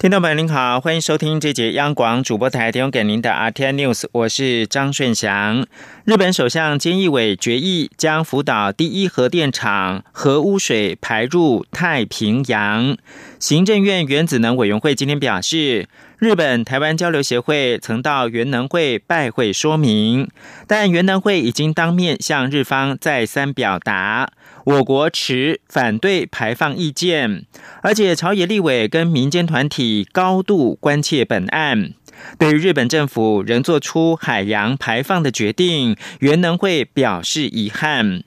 [0.00, 5.66] 听众朋友您好，欢迎收听这节央广主播台提供给您的 RTN News，我是张顺祥。
[6.04, 12.96] 日本首相菅义伟决议将福岛第一核电厂核污水排入太平洋。
[13.40, 15.88] 行政院原子能委员会今天表示。
[16.18, 20.28] 日本台湾交流协会曾到原能会拜会说明，
[20.66, 24.28] 但原能会已经当面向日方再三表达，
[24.68, 27.46] 我国持反对排放意见，
[27.80, 31.94] 而且朝野立委跟民间团体高度关切本案，
[32.38, 38.24] 对于日本政府仍做出海洋排放的决定，原能会表示遗憾。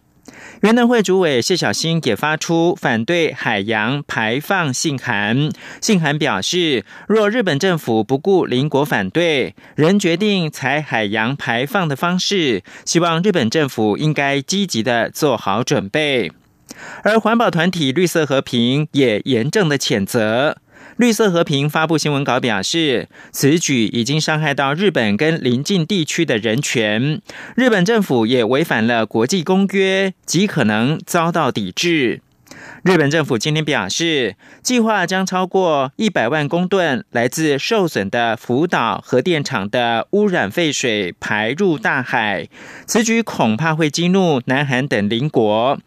[0.62, 5.50] 原能会主委谢小新也发出反对海洋排放信函，
[5.82, 16.32] 信函表示，若日本政府不顾邻国反对，仍决定采海洋排放的方式，希望日本政府应该积极的做好准备。
[17.04, 20.58] 而环保团体绿色和平也严正的谴责。
[21.02, 27.20] 绿色和平发布新闻稿表示，此举已经伤害到日本跟邻近地区的人权，
[27.56, 32.22] 日本政府也违反了国际公约，极可能遭到抵制。
[32.84, 42.48] 日本政府今天表示，计划将超过一百万公吨来自受损的福岛核电厂的污染废水排入大海，
[42.86, 45.80] 此举恐怕会激怒南韩等邻国。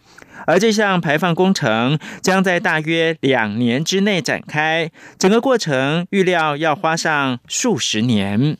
[0.46, 8.56] 而这项排放工程将在大约两年之内展开，整个过程预料要花上数十年。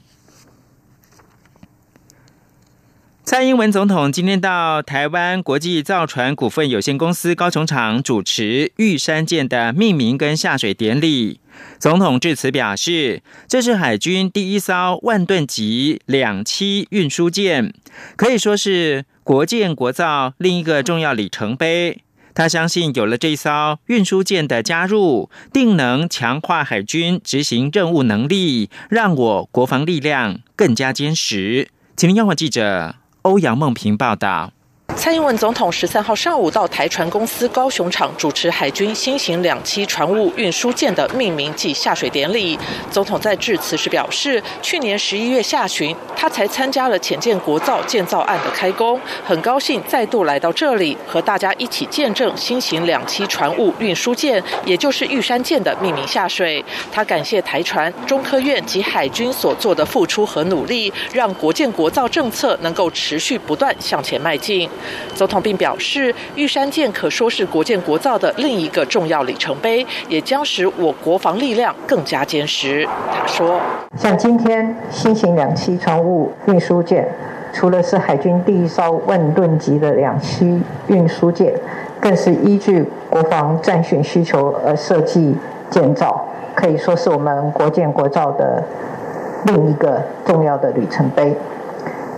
[3.25, 11.41] 蔡英文总统今天到台湾国际造船股份有限公司高雄厂主持玉山舰的命名跟下水典礼。
[11.79, 17.73] 总统致辞表示，这是海军第一艘万吨级两栖运输舰，
[18.17, 19.05] 可以说是。
[19.25, 22.03] 国建国造另一个重要里程碑，
[22.35, 31.69] 他相信有了这艘运输舰的加入，定能强化海军执行任务能力，让我国防力量更加坚实。
[31.97, 34.53] 请听央广记者欧阳梦平报道。
[34.97, 42.59] 蔡英文总统十三号上午到台船公司高雄厂主持海军新型两栖船坞运输舰的命名暨下水典礼。
[42.91, 56.65] 总统在致辞时表示，去年十一月下旬，他才参加了浅舰国造建造案的开工，很高兴再度来到这里，和大家一起见证新型两栖船坞运输舰，也就是玉山舰的命名下水。
[56.91, 64.67] 他感谢台船、中科院及海军所做的付出和努力，让国建国造政策能够持续不断向前迈进。
[65.15, 72.87] 总统并表示，玉山舰可说是国建国造的另一个重要里程碑，也将使我国防力量更加坚实。
[73.13, 73.61] 他说
[73.97, 77.09] ：“像今天新型两栖船坞运输舰，
[77.53, 81.55] 除了是海军第一艘万吨级的两栖运输舰，
[82.01, 85.35] 更是依据国防战训需求而设计
[85.71, 88.63] 建造，可以说是我们国建国造的
[89.47, 91.35] 另一个重要的里程碑。”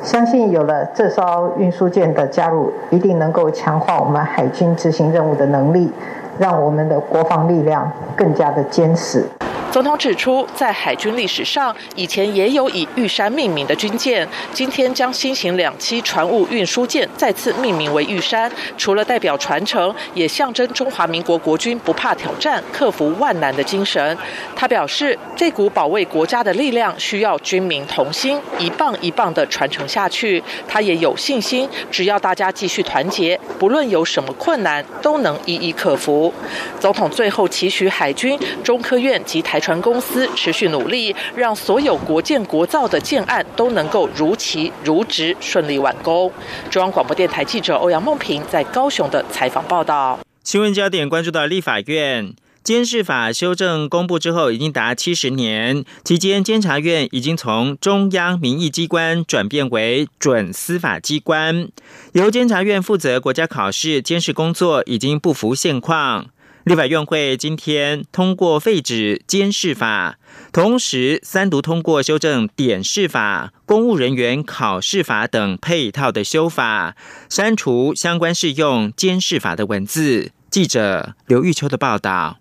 [0.06, 5.90] 相信有了这艘运输舰的加入，一定能够强化我们海军执行任务的能力，
[6.38, 9.24] 让我们的国防力量更加的坚实。
[9.72, 14.26] 总统指出，在海军历史上，以前也有以玉山命名的军舰。
[14.50, 24.16] 今天将新型两栖船坞运输舰再次命名为玉山，除了代表传承，也象征中华民国国军不怕挑战、克服万难的精神。
[24.54, 30.42] 他表示，这股保卫国家的力量需要军民同心，一棒一棒的传承下去。
[30.66, 36.32] 他也有信心，只要大家继续团结，不论有什么困难，都能一一克服。
[36.80, 39.60] 总统最后期许海军、中科院及台。
[39.66, 46.32] 船公司持续努力，让所有国建国造的建案都能够如期如职顺利完工。
[46.70, 50.20] 中央广播电台记者欧阳梦平在高雄的采访报道。
[50.44, 52.32] 新闻焦点关注到立法院
[52.62, 61.68] 监视法修正公布之后，已经达七十年，期间监察院已经从中央民意机关转变为准司法机关，
[62.12, 66.26] 由监察院负责国家考试监视工作，已经不符现况。
[66.66, 70.18] 立法院会今天通过废止监视法，
[70.52, 76.96] 同时三读通过修正点视法、公务人员考试法等配套的修法，
[77.28, 80.32] 删除相关适用监视法的文字。
[80.50, 82.38] 记者刘玉秋的报道。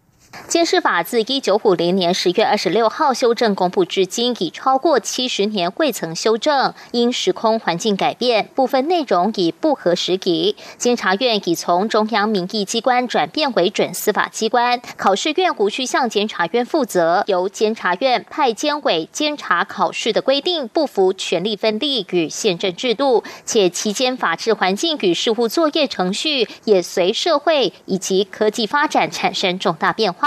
[0.48, 6.74] 监视法自一九五零年十月二十六号修正公布至今，已超过七十年未曾修正。
[6.92, 10.56] 因时空环境改变，部分内容已不合时宜。
[10.78, 17.24] 监察院已从中央民意机关转变为准司法机关，考试院无需向监察院负责。
[17.28, 30.25] 由监察院派监委监察考试的规定，不符权力分立与宪政制度，且期间法治环境与事务作业程序也随社会以及科技发展产生重大变化。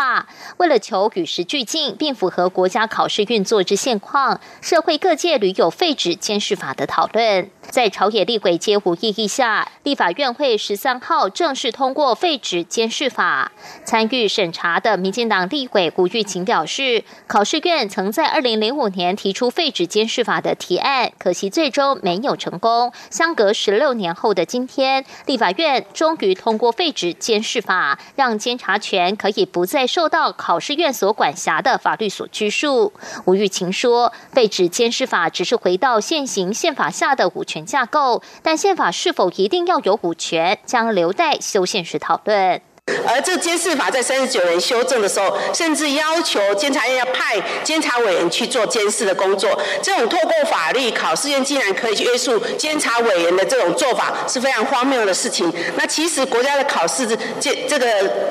[0.58, 7.50] 为了求与时俱进，并符合国家考试运作之现况，社会各界屡有废止监视法的讨论。
[7.70, 13.52] 在朝野立委皆无异议下，立法院会十三号正式通过废止监视法。
[13.84, 22.90] 参与审查的民进党立委吴玉琴表示，考试院曾在二零零五年提出废止监视法的提案，可惜最终没有成功。
[23.10, 32.94] 相隔十六年后的今天，立法院终于通过废止监视法，让监察权可以不再受到考试院所管辖的法律所拘束。
[33.26, 37.57] 吴玉琴说，废止监视法只是回到现行宪法下的五权。
[37.64, 42.60] 架构，但宪法是否一定要有股权，将留待修宪时讨论。
[43.06, 49.58] 而这监视法在三十九年修正的时候，甚至要求监察院要派监察委员去做监视的工作。
[49.82, 55.52] 这种透过法律，考试院竟然可以去约束监察委员的这种做法，是非常荒谬的事情。
[55.76, 57.06] 那其实国家的考试
[57.38, 57.86] 监这个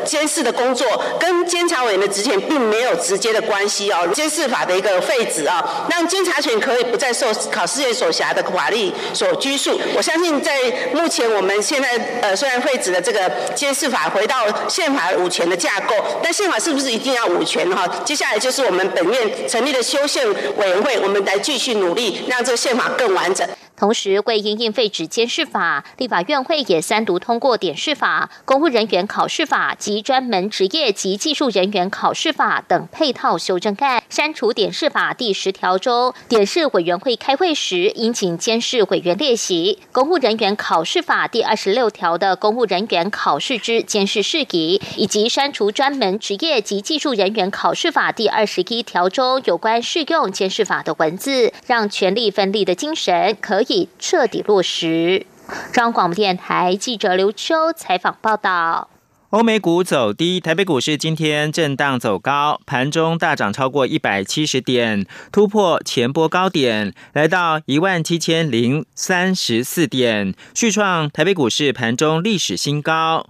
[0.05, 0.85] 监视的工作，
[1.19, 4.07] 跟监察委员的职权并没有直接的关系哦。
[4.13, 9.79] 监视法的一个废止啊，让监察权可以不再受考试院所辖的法律所拘束。
[9.95, 10.57] 我相信在
[10.93, 11.89] 目前我们现在
[12.21, 17.87] 呃虽然废止了这个监视法，回到宪法五权的架构，但宪法是不是一定要五权哈？
[18.03, 20.27] 接下来就是我们本院成立的修宪
[20.57, 23.47] 委员会，我们来继续努力，让这个宪法更完整。
[23.77, 53.66] 同时，为因应废止监视法，立法院会也三读通过点视法、公务人员考试法及专门职业及技术人员考试法等配套修正案，删除点视法第十条中点视委员会开会时应请监视委员列席；公务人员考试法第二十六条的公务人员考试之监视事宜，以及删除专门职业及技术人员考试法第二十一条中有关适用监视法的文字，让权力分立的精神可。
[53.67, 55.25] 以彻底落实。
[55.71, 58.89] 中央广播电台记者刘秋采访报道。
[59.31, 73.27] 欧美股走低，台北股市今天震荡走高，盘中大涨超过一百七十点，突破前波高点，来到一万七千零三十四点，续创台北股市盘中历史新高。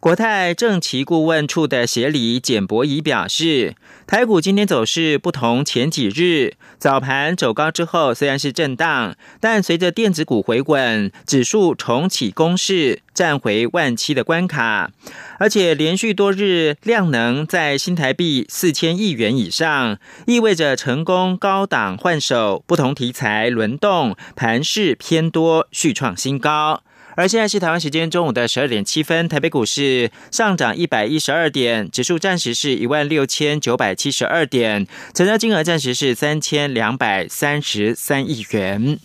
[0.00, 3.74] 国泰政企顾问处的协理简博仪表示，
[4.06, 14.90] 台股今天走势不同前几日，早盘走高之后虽然是震荡，但随着电子股回滚，指数重启攻势，站回万七的关卡，
[15.38, 26.82] 而且连续多日量能在新台币四千亿元以上，意味着成功高档换手，不同题材轮动，盘势偏多，续创新高。
[27.20, 38.98] 而现在是台湾时间中午的十二点七分，台北股市上涨一百一十二点，指数暂时是一万六千九百七十二点，成交金额暂时是三千两百三十三亿元。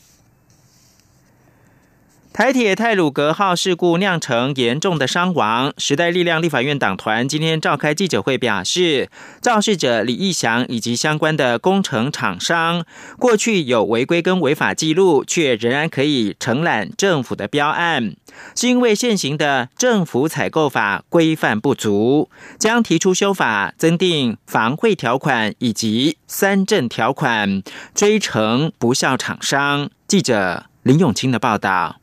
[2.35, 9.09] 台铁泰鲁格号事故酿成严重的伤亡，时代力量立法院党团今天召开记者会，表示
[9.41, 12.83] 肇事者李义祥以及相关的工程厂商
[13.17, 18.17] 过去有违规跟违法记录，却仍然可以承揽政府的标案，
[18.53, 22.29] 是因为现行的政府采购法规范不足，
[22.59, 29.89] 将提出修法，增订防贿条款以及三证条款，追惩不孝厂商。
[30.05, 32.01] 记者林永清的报道。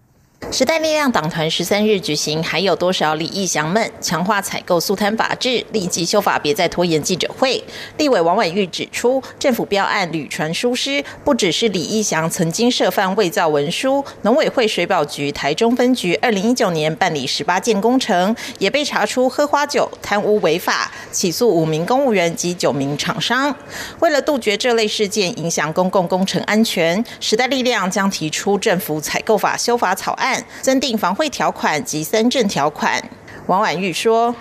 [0.50, 7.62] 时代力量党团十三日举行，还有多少李义祥们强化采购速摊法制，立即修法，别再拖延记者会。
[7.96, 23.54] 立委王婉玉指出，政府标案屡传疏失，不只是李义祥曾经涉犯伪造文书，农委会水保局台中分局二零一九年办理十八件工程，也被查出喝花酒、贪污违法，起诉五名公务员及九名厂商。
[24.00, 30.31] 为了杜绝这类事件影响公共工程安全，时代力量将提出政府采购法修法草案。
[30.60, 33.02] 增订防贿条款及三证条款，
[33.46, 34.34] 王婉玉说。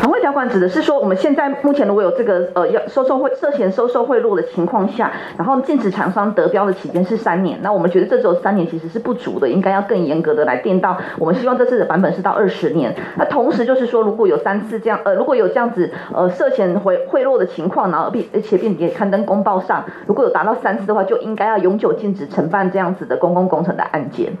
[0.00, 10.96] 行贿条款指的是说，我们现在目前如果有这个呃要收受贿涉嫌收受贿赂的情况下，然后禁止厂商得标的期间是三年，那我们觉得这只有三年其实是不足的，应该要更严格的来定到。
[11.18, 12.94] 我们希望这次的版本是到二十年。
[13.16, 24.32] 那同时就是说，如果有三次这样呃如果有这样子呃涉嫌贿贿赂的情况，然后并而且并且刊登公报上，如果有达到三次的话，就应该要永久禁止承办这样子的公共工程的案件。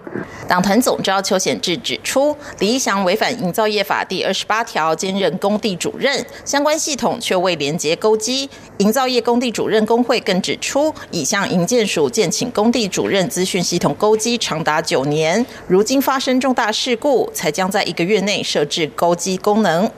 [0.48, 8.48] 党团总召邱显志指出，李义祥违反营造业法第二十八条兼任工地主任，相关系统却未连接勾机。
[8.78, 19.90] 营造业工地主任工会更指出，已向营建署建请工地主任资讯系统勾机长达九年，如今发生重大事故，才将在一个月内设置勾机功能。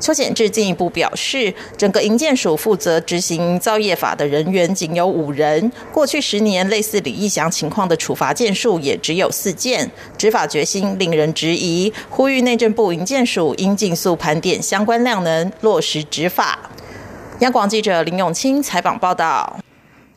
[0.00, 11.92] 邱显志进一步表示，整个营建署负责执行造业法的人员仅有五人，过去十年类似李义祥情况的处罚件数也只有四件，执法决心令人质疑。
[12.08, 16.58] 呼吁内政部营建署应尽速盘点相关量能，落实执法。
[17.40, 19.58] 央广记者林永清采访报道。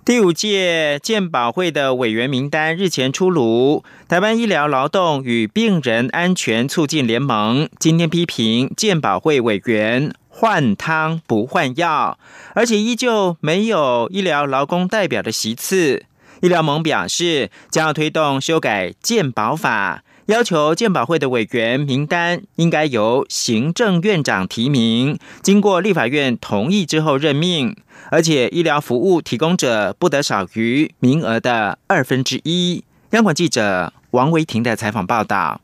[0.06, 12.18] 第五届健保会的委员名单日前出炉，台湾医疗劳动与病人安全促进联盟今天批评健保会委员换汤不换药，
[12.54, 16.06] 而且依旧没有医疗劳工代表的席次。
[16.42, 20.05] 医疗盟表示，将要推动修改健保法。
[20.28, 27.78] 要求鉴保会的委员名单应该由行政院长提名，经过立法院同意之后任命，
[28.10, 32.84] 而且医疗服务提供者不得少于名额的二分之一。
[33.12, 35.62] 央广记者王维婷的采访报道。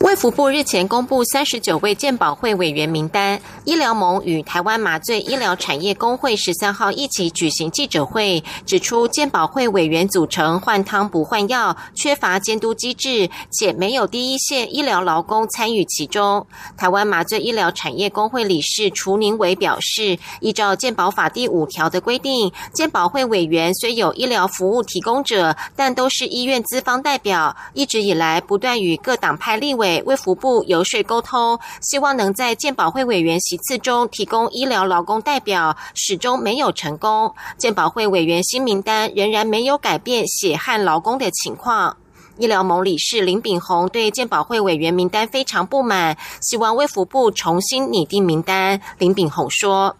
[0.00, 16.46] 卫福部日前公布三十九位健保会委员名单，医疗盟与台湾麻醉医疗产业工会十三号一起举行记者会，指出健保会委员组成换汤不换药，缺乏监督机制，且没有第一线医疗劳工参与其中。
[16.76, 29.85] 台湾麻醉医疗产业工会理事楚宁伟表示，依照健保法第五条的规定，健保会委员虽有医疗服务提供者，但都是医院资方代表，一直以来不断与各党派立委。
[30.06, 37.32] 为服部游说沟通，希望能在健保会委员席次中提供医疗劳工代表，始终没有成功。
[37.58, 41.96] 健保会委员新名单仍然没有改变血汗劳工的情况。
[42.38, 48.78] 医疗盟理事林炳宏对健保会委员名单非常不满，希望卫福部重新拟定名单。
[48.98, 49.96] 林炳宏说：“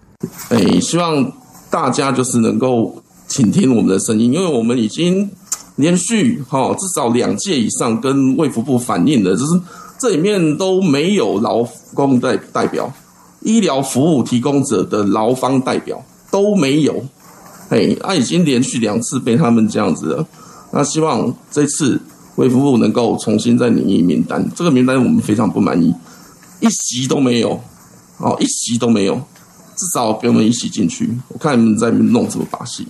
[0.51, 1.33] 哎，希望
[1.71, 5.31] 大家就是能够倾听我们的声音，因为我们已经。”
[5.77, 9.61] 连续哈至少两届以上跟卫福部反映的，就是
[9.99, 11.63] 这里面都没有劳
[11.95, 12.93] 工代代表，
[13.41, 17.05] 医疗服务提供者的劳方代表都没有，
[17.69, 20.27] 哎，啊已经连续两次被他们这样子了，
[20.73, 22.01] 那希望这次
[22.37, 25.95] 卫福部能够重新再拟一名单，这个名单我们非常不满意，
[26.61, 27.61] 一席都没有，
[28.19, 29.15] 哦一席都没有，
[29.77, 32.87] 至少给我们一席进去，我看你们在弄什么把戏。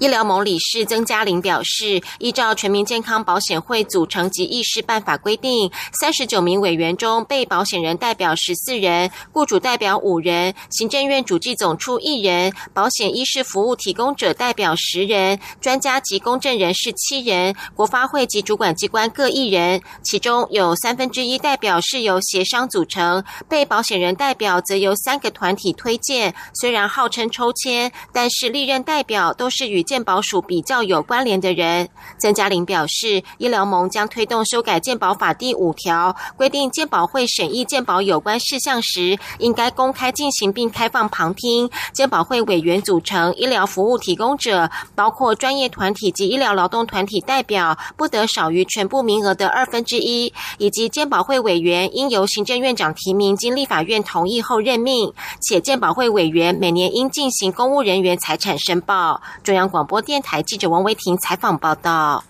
[0.00, 26.34] 医疗盟理事曾嘉玲表示，依照《全民健康保险会组成及议事办法》规定，三十九名委员中，被保险人代表十四人，雇主代表五人，行政院主计总处一人，保险医师服务提供者代表十人，专家及公证人士七人，国发会及主管机关各一人，其中有三分之一代表是由协商组成，被保险人代表则由三个团体推荐。
[26.54, 41.68] 虽然号称抽签，但是历任代表都是与健保署比较有关联的人，曾嘉玲表示，医疗盟将推动修改健保法第五条，规定健保会审议健保有关事项时，应该公开进行并开放旁听。
[41.92, 55.12] 健保会委员组成医疗服务提供者，包括专业团体及医疗劳动团体代表，不得少于全部名额的二分之一，以及健保会委员应由行政院长提名，经立法院同意后任命。
[55.40, 59.20] 且健保会委员每年应进行公务人员财产申报。
[59.42, 59.79] 中央广。
[59.80, 62.22] 广播电台记者王维婷采访报道：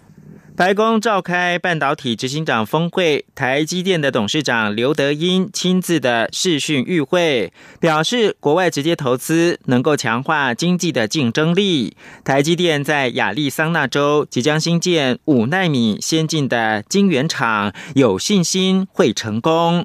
[0.55, 11.97] 白宫召开半导体执行长峰会，台积电的董事长刘德英亲自的视讯与会，表示国外直接投资能够强化经济的竞争力。
[12.23, 19.85] 台积电在亚利桑那州即将新建五纳米先进的晶圆厂，有信心会成功。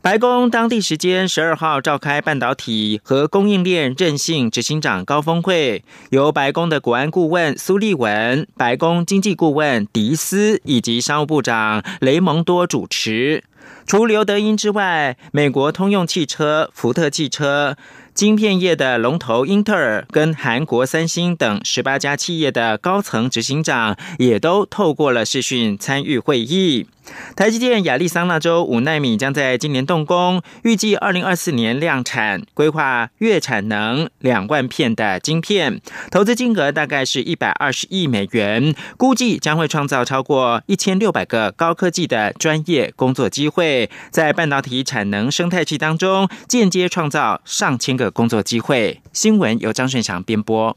[0.00, 13.42] 白宫当地时间十二号召开半导体和供应链韧性执行长高峰会，由白宫的国安顾问苏利文、白宫经济顾问迪斯以及商务部长雷蒙多主持。
[13.86, 17.76] 除刘德英之外，美国通用汽车、福特汽车。
[18.14, 26.88] 晶片业的龙头英特尔跟韩国三星等十八家企业的高层执行长也都透过了视讯参与会议。
[27.36, 48.08] 台积电亚利桑那州五纳米将在今年动工，预计二零二四年量产，规划月产能两万片的晶片，投资金额大概是一百二十亿美元，估计将会创造超过一千六百个高科技的专业工作机会，在半导体产能生态系当中间接创造上千个。
[48.18, 50.76] 工作机会新闻由张顺祥编播。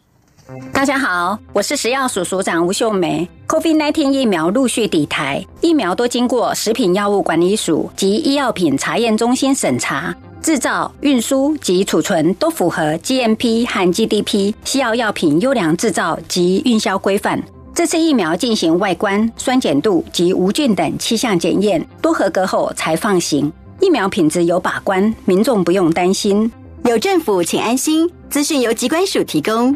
[0.74, 3.27] 大家好，我是食药署署长吴秀梅。
[3.48, 17.41] COVID-19 疫苗陆续抵台，疫苗都经过食品药物管理署及医药品查验中心审查，制造、运输及储存都符合 GMP 和 GDP 西药药品优良制造及运销规范。
[17.74, 23.51] 这次疫苗进行外观、酸碱度及无菌等七项检验，都合格后才放行。
[23.79, 26.51] 疫苗品质有把关，民众不用担心。
[26.84, 28.12] 有政府，请安心。
[28.29, 29.75] 资讯由机关署提供。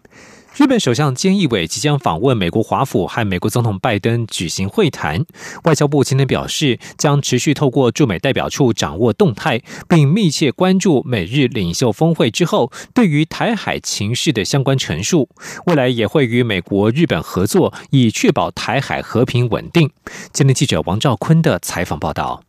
[0.61, 5.25] 日本首相菅义伟即将访问美国华府，和美国总统拜登举行会谈。
[5.63, 15.27] 外交部今天表示，将持续透过驻美代表处掌握动态，并密切关注美日领袖峰会之后对于台海情势的相关陈述。
[15.65, 19.89] 未来也会与美国、日本合作，以确保台海和平稳定。
[20.31, 22.43] 今天记者王兆坤的采访报道。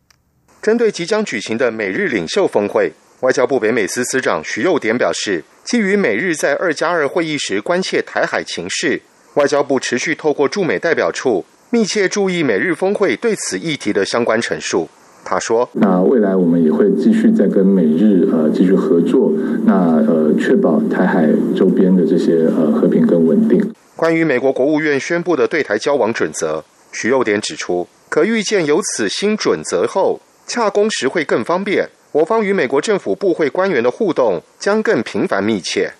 [0.60, 2.92] 针对即将举行的美日领袖峰会。
[3.22, 9.00] 外交部北美司司长徐佑典表示，基于美日在二加二会议时关切台海情势，
[9.34, 14.88] 外交部持续透过驻美代表处密切注意美日峰会对此议题的相关陈述。
[15.24, 19.32] 他说：“那未来我们也会继续在跟美日呃继续合作，
[19.66, 31.88] 那呃确保台海周边的这些呃和平跟稳定。”关于美国国务院宣布的对台交往准则，徐佑典指出，可预见有此新准则后，洽公时会更方便。
[32.12, 35.90] 我方与美国政府部会官员的互动将更频繁密切。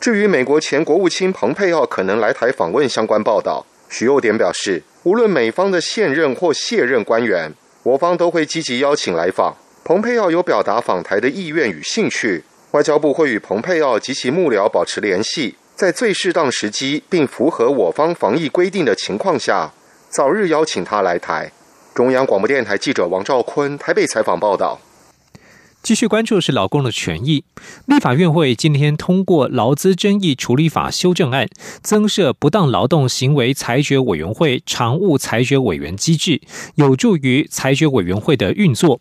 [0.00, 9.56] 至于美国前国务卿蓬佩奥可能来台访问相关报道，许又典表示，无论美方的现任或卸任官员，我方都会积极邀请来访。
[9.84, 19.72] 蓬佩奥有表达访台的意愿与兴趣，外交部会与蓬佩奥及其幕僚保持联系，在最适当时机并符合我方防疫规定的情况下，
[20.08, 21.52] 早日邀请他来台。
[21.94, 24.80] 中央广播电台记者王兆坤台北采访报道。
[25.82, 27.44] 继续关注的是劳工的权益。
[27.86, 31.48] 立法院会今天通过劳资争议处理法修正案，
[31.82, 36.40] 增设不当劳动行为裁决委员会常务裁决委员机制，
[36.74, 39.00] 有助于裁决委员会的运作。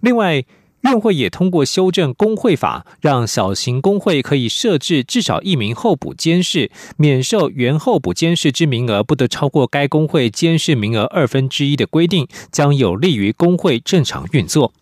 [0.00, 0.44] 另外，
[0.82, 14.72] 院会也通过修正工会法，让小型工会可以设置至少一名候补监事，免受原候补监事之名额不得超过该工会监事名额二分之一的规定，将有利于工会正常运作。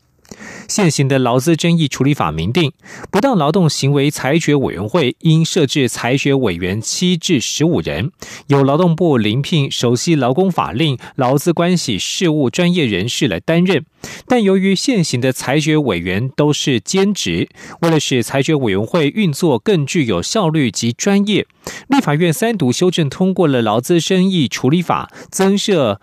[0.68, 2.72] 现行的劳资争议处理法明定，
[3.10, 8.12] 不当劳动行为裁决委员会应设置裁决委员七至十五人，
[8.48, 13.84] 由劳动部临聘熟悉劳工法令、劳资关系事务专业人士来担任。
[14.26, 17.48] 但由于现行的裁决委员都是兼职，
[17.80, 21.46] 为了使裁决委员会运作更具有效率及专业，
[21.88, 26.00] 立法院三读修正通过了劳资争议处理法，增设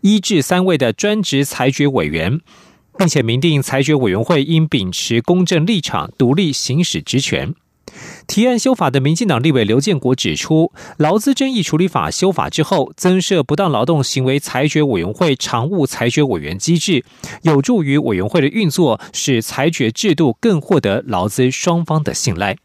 [0.00, 2.40] 一至三位的专职裁决委员。
[2.98, 7.54] 并且明定裁决委员会应秉持公正立场，独立行使职权。
[8.26, 17.04] 提案修法的民进党立委刘建国指出，劳资争议处理法修法之后，增设不当劳动行为裁决委员会常务裁决委员机制，
[17.42, 22.56] 有助于委员会的运作，使裁决制度更获得劳资双方的信赖。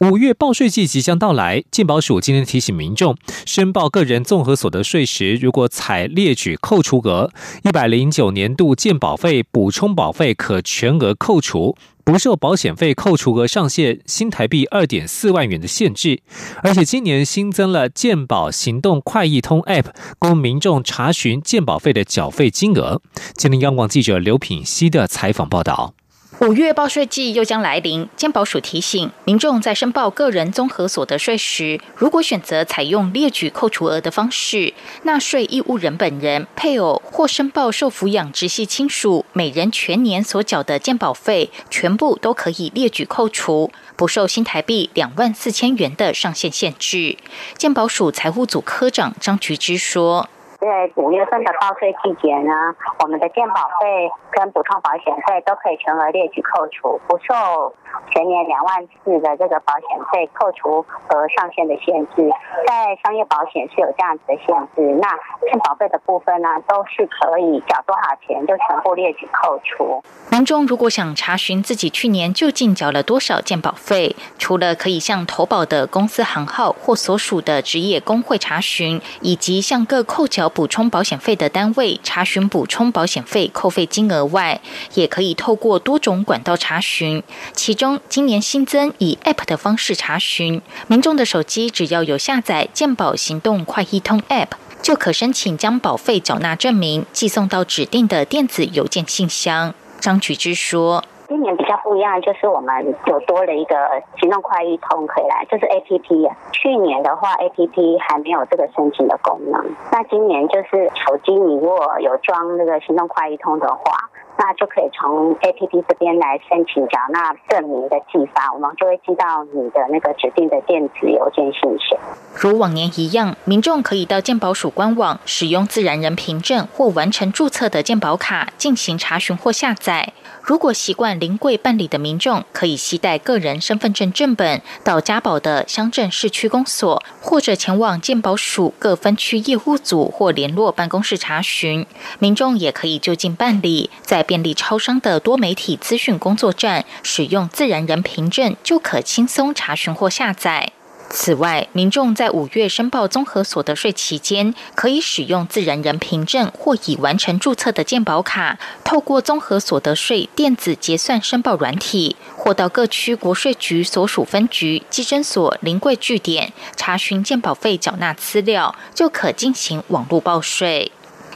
[0.00, 7.30] 五月报税季即将到来，健保署今天提醒民众，申报个人综合所得税时，如果采列举扣除额，
[7.62, 16.20] 一百零九年度健保费补充保费可全额扣除，不受保险费扣除额上限新台币二点四万元的限制。
[16.64, 19.86] 而且今年新增了健保行动快易通 App，
[20.18, 23.00] 供民众查询健保费的缴费金额。
[23.34, 25.94] 今天央广记者刘品希的采访报道。
[26.40, 47.16] 五月报税季又将来临，健保署提醒民众在申报个人综合所得税时，如果选择采用列举扣除额的方式，纳税义务人本人、配偶或申报受抚养直系亲属每人全年所缴的健保费，全部都可以列举扣除，不受新台币两万四千元的上限限制。
[47.56, 50.28] 健保署财务组科长张菊芝说。
[50.64, 57.74] 在五月份的报税季节呢，我们的健保费跟补充保险费都可以全额列举扣除，不受
[58.10, 62.30] 全年两万四的这个保险费扣除额上限的限制，
[62.66, 64.98] 在商业保险是有这样子的限制。
[65.00, 65.08] 那
[65.46, 70.02] 健保费的部分呢，都是可以缴多少钱就全部列举扣除。
[70.30, 84.60] 民众如果想查询自己去年究竟缴了多少健保费，除了可以向投保的公司行号或所属的职业工会查询，以及向各扣缴补充保险费的单位查询补充保险费扣费金额外，
[84.94, 87.22] 也可以透过多种管道查询。
[87.52, 99.74] 其中，今年新增以 App 的方式查询，民众的手机只要有下载健保行动快易通 App，就可申请将保费缴纳证明寄送到指定的电子邮件信箱。
[100.00, 101.04] 张举之说。
[101.34, 103.74] 今年比较不一样，就是我们有多了一个
[104.20, 106.30] 行动快易通可以来，就是 A P P。
[106.52, 109.60] 去年的话，A P P 还没有这个申请的功能。
[109.90, 113.96] 那今年就是手机，你如果有装那个行动快易通的话，
[114.38, 121.98] 那就可以从 A P P 这边来申请缴纳证明的寄发，我们就会寄到你的那个指定的电子邮件信箱。
[122.36, 130.12] 如往年一样，民众可以到健保署官网使用自然人凭证或完成注册的健保卡进行查询或下载。
[130.44, 141.86] 如果习惯临柜办理的民众，可以携带个人身份证正本到家宝的乡镇市区公所，或者前往健保署各分区业务组或联络办公室查询。
[142.18, 150.72] 民众也可以就近办理，在便利超商的多媒体资讯工作站使用自然人凭证，就可轻松查询或下载。
[151.16, 170.90] 此外，民众在五月申报综合所得税期间，可以使用自然人凭证或已完成注册的健保卡，透过综合所得税电子结算申报软体，或到各区国税局所属分局、稽征所临柜据点查询健保费缴纳资料，就可进行网络报税。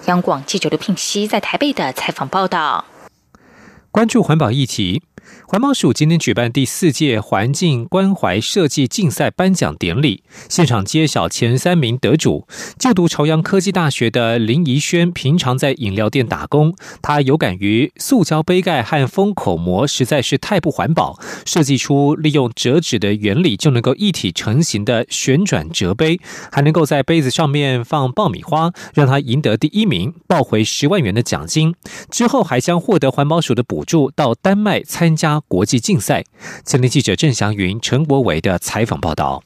[0.07, 2.85] 央广记者刘聘熙在台北的采访报道。
[3.93, 5.03] 关注环保议题。
[5.51, 12.47] 环保署今天举办第四届环境关怀设计竞赛颁奖典礼，现场揭晓前三名得主。
[12.79, 26.21] 就读朝阳科技大学的林怡轩，平常在饮料店打工，他有感于塑胶杯盖和封口膜实在是太不环保，设计出利用折纸的原理就能够一体成型的旋转折杯，
[26.53, 31.75] 还能够在杯子上面放爆米花，让他赢得第一名，抱回十万元的奖金。
[32.11, 35.38] 之后还将获得环保署的补助，到丹麦参加。
[35.47, 36.25] 国际竞赛，
[36.65, 39.43] 前天记者郑祥云、陈国伟的采访报道。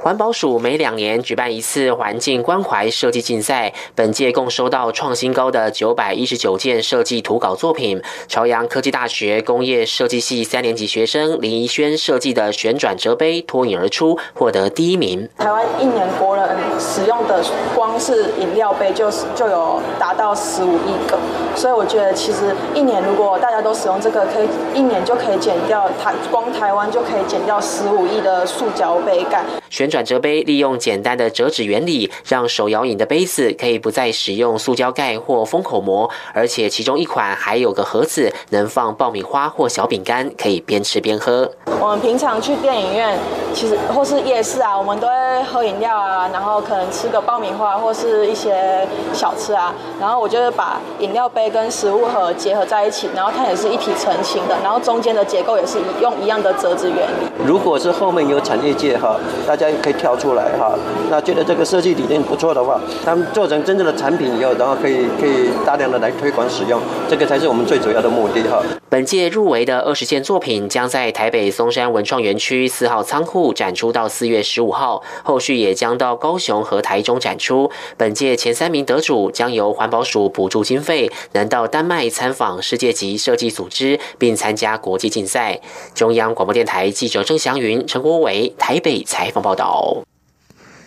[0.00, 8.00] 环保署每两年举办一次环境关怀设计竞赛，本届共收到创新高的九百一十九件设计图稿作品。
[8.28, 15.28] 朝阳科技大学工业设计系三年级学生林怡轩设计的旋转折杯脱颖而出，获得第一名。
[15.36, 21.18] 台湾一年国人使用的光是饮料杯就就有达到十五亿个，
[21.56, 29.44] 所以我觉得其实一年如果大家都使用这个，可以一年就可以减掉台光台湾就可以减掉十五亿的塑胶杯盖。
[29.70, 41.50] 旋转折杯利用简单的折纸原理，让手摇饮的杯子可以不再使用塑胶盖或封口膜，而且其中一款还有个盒子，能放爆米花或小饼干，可以边吃边喝。
[41.80, 43.18] 我们平常去电影院，
[43.54, 57.28] 其实或是夜市啊，我们都会喝饮料啊，然后可能吃个爆米花或是一些小吃啊，然后我就是把饮料杯跟食物盒结合在一起，然后它也是一体成型的，然后中间的结构也是用一样的折纸原理。
[57.46, 60.74] 如果是后面有产业界哈，大家可以跳出来哈，
[61.10, 68.62] 那觉得这个设计理念不错的话，他们做成真正的产品以后，然后可以可以大量的来推广使用，这个才是我们最主要的目的哈。
[68.90, 77.70] 本届入围的二十件作品将在台北松山文创园区四号仓库展出到四月十五号，后续也将到高雄和台中展出。
[77.98, 85.60] 本届前三名得主将由环保署补助经费，能到丹麦参访世界级设计组织，并参加国际竞赛。
[85.94, 89.67] 中央广播电台记者郑祥云、陈国伟台北采访报道。
[89.68, 90.02] 好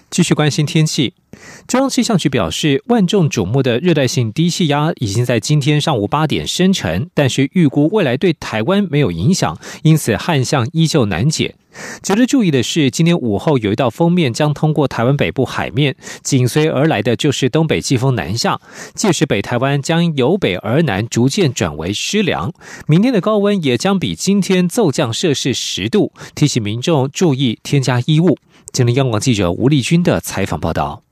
[0.09, 1.13] 继续关心天气，
[1.67, 11.55] 中央气象局表示，万众瞩目的热带性低气压已经在今天上午八点生成，但是预估未来对台湾没有影响，因此旱象依旧难解。
[12.01, 18.59] 值得注意的是，今天午后有一道锋面将通过台湾北部海面，紧随而来的就是东北季风南下，
[18.95, 22.51] 届时北台湾将由北而南逐渐转为湿凉，
[22.87, 28.37] 明天的高温也将比今天骤降摄氏十度，提醒民众注意添加衣物。
[28.73, 31.03] 今天央广记者吴丽君的采访报道。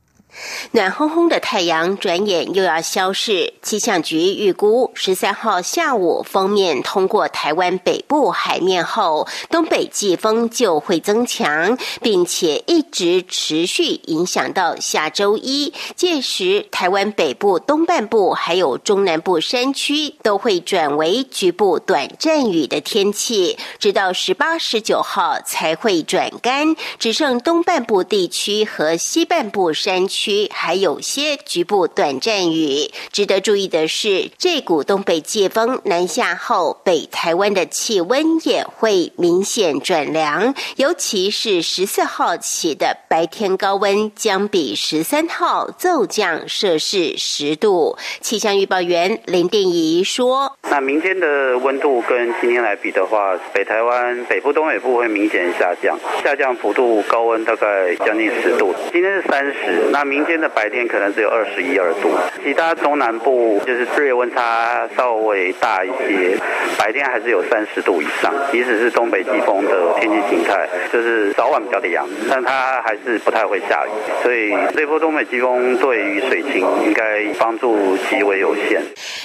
[0.71, 3.53] 暖烘烘的太阳转眼又要消逝。
[3.61, 15.73] 气象局预估，十三号下午封面通过台湾北部海面后，东北季风就会增强，并且一直持续影响到下周一。
[15.95, 30.28] 届时，台湾北部东半部还有中南部山区都会转为局部短暂雨的天气，直到十八、十九号才会转干，只剩东半部地区和西半部山区。
[30.51, 32.91] 还有些局部短暂雨。
[33.11, 47.97] 值得注意的是，这股东北季风南下后，北台湾的气温也会明显转凉，尤其是十四号起的白天高温将比十三号骤降摄氏十度。
[48.21, 58.73] 气象预报员林电仪说：“那明天的温度跟今天来比的话，北台湾北部、东北部会明显下降，下降幅度高温大概将近十度。
[58.91, 62.09] 今天是三十，那明天的。”白天可能只有二十一二度，
[62.43, 66.35] 其他中南部就是日夜温差稍微大一些，
[66.77, 68.33] 白天还是有三十度以上。
[68.51, 73.89] 即使是东北季风的天气形态，就是早晚比较凉，但它还是不太会下雨，
[74.23, 78.81] 所以这波东北季风对于水情应该帮助极为有限。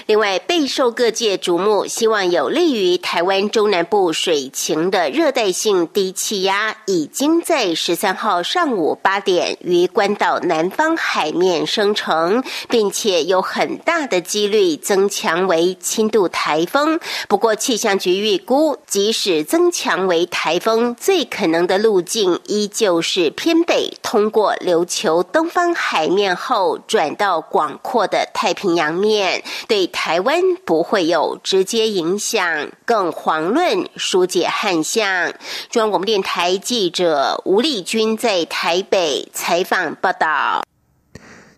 [0.06, 11.34] 另外，备受各界瞩目，希望有利于台湾中南部水情的热带性低气压，已经在十三号上午八点于关岛南方海。
[11.34, 17.00] 面生成，并且有很大的几率增强为轻度台风。
[17.26, 35.32] 不过，气象局预估，即使增强为台风，最可能的路径依旧是偏北，通过琉球东方海面后转到广阔的太平洋面，对台湾不会有直接影响，更遑论疏解旱象。
[35.68, 40.63] 中央广播电台记者吴丽君在台北采访报道。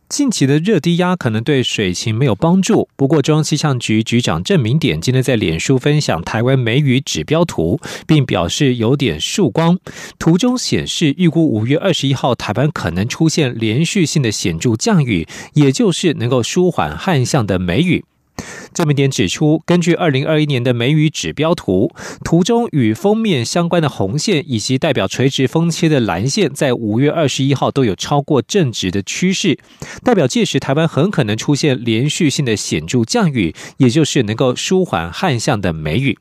[0.09, 9.77] 近期的热低压可能对水情没有帮助，不过中央气象局局长郑明典今天在脸书分享台湾梅雨指标图，并表示有点曙光。
[10.17, 18.05] 图中显示，预估五月二十一号台湾可能出现连续性的显著降雨，也就是能够舒缓旱象的梅雨。
[18.77, 21.91] 这么点指出，根据二零二一年的梅雨指标图，
[22.23, 29.59] 图中与封面相关的红线以及代表垂直风切的蓝线，在五月二十一号都有超过正值的趋势，
[30.05, 36.19] 代表届时台湾很可能出现连续性的显著降雨，也就是能够舒缓旱象的梅雨。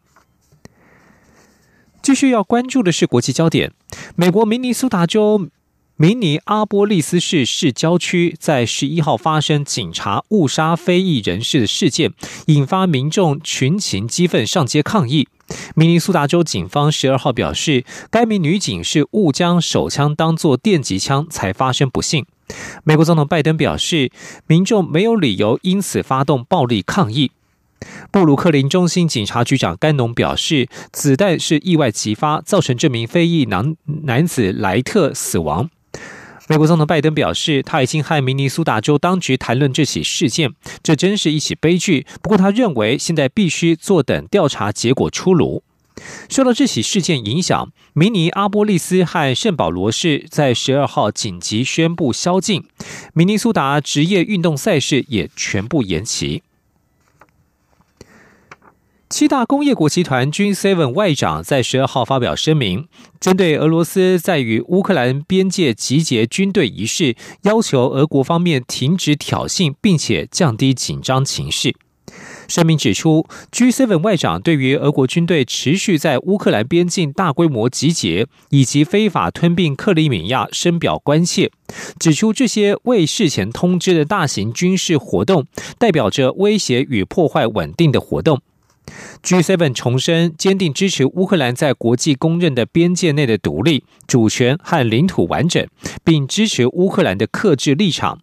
[2.02, 3.74] 继续要关注的是国际焦点，
[4.16, 5.50] 美国明尼苏达州。
[5.98, 12.12] 明尼阿波利斯市市郊区在十一号发生警察误杀非裔人士的事件，
[12.48, 15.30] 引发民众群情激愤上街抗议。
[15.74, 22.26] 明尼苏达州警方十二号表示，该名女警是误将手枪当作电击枪才发生不幸。
[22.84, 24.12] 美国总统拜登表示，
[24.48, 27.32] 民众没有理由因此发动暴力抗议。
[28.12, 35.70] 布鲁克林中心警察局长甘农表示，子弹是意外击发，造成这名非裔男男子莱特死亡。
[36.48, 40.54] 美国总统拜登表示，他已经和明尼苏达州当局谈论这起事件，
[40.84, 42.06] 这真是一起悲剧。
[42.22, 45.64] 不过，他认为现在必须坐等调查结果出炉。
[46.30, 52.64] 受到这起事件影响，明尼阿波利斯和圣保罗市在十二号紧急宣布宵禁，
[53.14, 56.44] 明尼苏达职业运动赛事也全部延期。
[59.08, 62.88] 七大工业国集团 G7 外长在十二号发表声明，
[63.20, 71.76] 针对俄罗斯在与乌克兰边界集结军队一事，要求俄国方面停止挑衅，并且降低紧张情势。
[72.48, 81.52] 声明指出，G7 外长对于俄国军队持续在乌克兰边境大规模集结，以及非法吞并克里米亚深表关切，
[82.00, 85.46] 指出这些未事前通知的大型军事活动，
[85.78, 88.42] 代表着威胁与破坏稳定的活动。
[89.24, 95.68] G7 重申坚定支持乌克兰在国际公认的边界内的独立、主权和领土完整，
[96.04, 98.20] 并支持乌克兰的克制立场。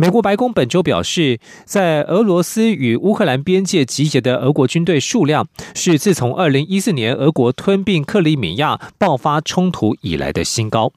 [0.00, 10.92] 美国白宫本周表示，在俄罗斯与乌克兰边界集结的俄国军队数量是自从2014年俄国吞并克里米亚爆发冲突以来的新高。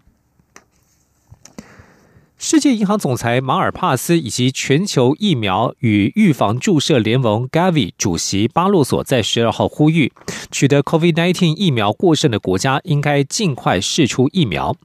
[2.44, 10.12] 世界银行总裁马尔帕斯以及全球疫苗与预防注射联盟 Gavi 主席巴洛索在十二号呼吁，
[10.50, 14.76] 取得 COVID-19 疫苗过剩的国家应该尽快试出疫苗。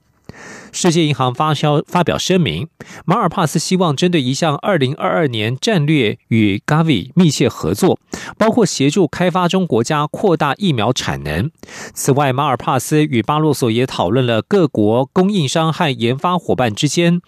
[0.77, 2.69] 世界银行发销发表声明，
[3.07, 7.99] 马尔帕斯希望针对一项二零二二年战略与 Gavi 密切合作，
[8.37, 11.51] 包括协助开发中国家扩大疫苗产能。
[11.95, 17.23] 此外，马尔帕斯与巴洛索也讨论了各国供应商和研发伙伴之间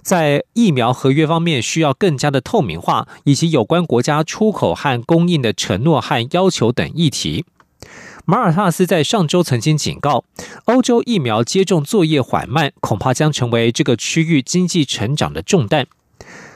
[0.00, 7.44] 在疫苗合约方面需要更加的透明化，以及有关国家出口和供应的承诺和要求等议题。
[8.28, 10.24] 马尔萨斯在上周曾经警告，
[10.64, 15.86] 欧洲疫苗接种作业缓慢，恐怕将成为这个区域经济成长的重担。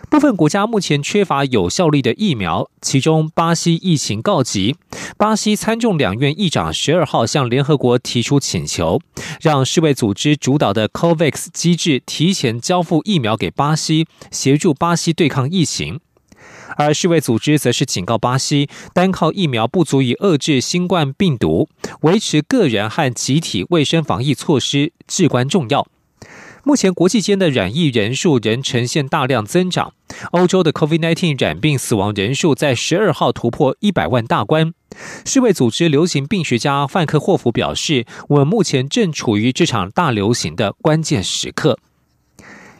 [0.09, 4.75] 部分国家目前缺乏有效力的疫苗，其中巴西疫情告急。
[5.17, 8.99] 巴西参众两院议长十二号向联合国提出请求，
[9.41, 16.01] 让世卫组织主导的 COVAX 机制提前交付疫苗给巴西，协助巴西对抗疫情。
[16.77, 21.69] 而世卫组织则是警告巴西，单靠疫苗不足以遏制新冠病毒，
[22.03, 25.87] 维持个人和集体卫生防疫措施至关重要。
[26.63, 29.95] 目前国际间的染疫人数仍呈现大量增长。
[30.33, 34.75] 欧洲的 COVID-19 染病死亡人数在十二号突破一百万大关。
[35.25, 41.79] 世卫组织流行病学家范克霍夫表示：“我们目前正处于这场大流行的关键时刻。”